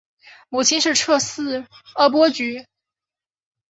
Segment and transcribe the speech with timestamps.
[0.49, 2.65] 母亲是侧室阿波局。